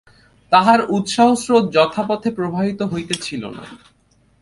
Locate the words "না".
3.49-3.63